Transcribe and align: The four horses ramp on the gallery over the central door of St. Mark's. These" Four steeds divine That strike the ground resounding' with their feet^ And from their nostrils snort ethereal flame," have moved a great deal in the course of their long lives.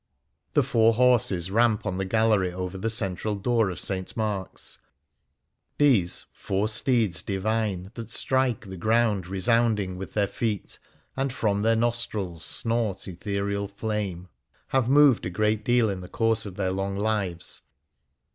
The 0.55 0.63
four 0.63 0.95
horses 0.95 1.51
ramp 1.51 1.85
on 1.85 1.97
the 1.97 2.05
gallery 2.05 2.51
over 2.51 2.75
the 2.75 2.89
central 2.89 3.35
door 3.35 3.69
of 3.69 3.79
St. 3.79 4.17
Mark's. 4.17 4.79
These" 5.77 6.25
Four 6.33 6.67
steeds 6.69 7.21
divine 7.21 7.91
That 7.93 8.09
strike 8.09 8.65
the 8.65 8.77
ground 8.77 9.27
resounding' 9.27 9.97
with 9.97 10.13
their 10.13 10.25
feet^ 10.25 10.79
And 11.15 11.31
from 11.31 11.61
their 11.61 11.75
nostrils 11.75 12.43
snort 12.43 13.07
ethereal 13.07 13.67
flame," 13.67 14.27
have 14.69 14.89
moved 14.89 15.27
a 15.27 15.29
great 15.29 15.63
deal 15.63 15.87
in 15.87 16.01
the 16.01 16.07
course 16.09 16.47
of 16.47 16.55
their 16.55 16.71
long 16.71 16.95
lives. 16.97 17.61